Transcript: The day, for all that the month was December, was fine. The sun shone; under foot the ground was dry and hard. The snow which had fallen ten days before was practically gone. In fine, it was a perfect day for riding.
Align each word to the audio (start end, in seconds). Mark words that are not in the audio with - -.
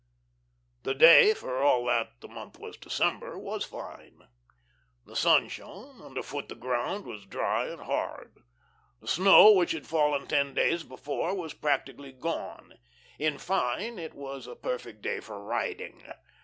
The 0.81 0.95
day, 0.95 1.35
for 1.35 1.61
all 1.61 1.85
that 1.85 2.21
the 2.21 2.27
month 2.27 2.57
was 2.57 2.75
December, 2.75 3.37
was 3.37 3.65
fine. 3.65 4.27
The 5.05 5.15
sun 5.15 5.47
shone; 5.47 6.01
under 6.01 6.23
foot 6.23 6.49
the 6.49 6.55
ground 6.55 7.05
was 7.05 7.27
dry 7.27 7.67
and 7.67 7.81
hard. 7.83 8.37
The 8.99 9.07
snow 9.07 9.51
which 9.51 9.73
had 9.73 9.85
fallen 9.85 10.25
ten 10.25 10.55
days 10.55 10.81
before 10.81 11.35
was 11.35 11.53
practically 11.53 12.13
gone. 12.13 12.79
In 13.19 13.37
fine, 13.37 13.99
it 13.99 14.15
was 14.15 14.47
a 14.47 14.55
perfect 14.55 15.03
day 15.03 15.19
for 15.19 15.39
riding. 15.39 16.03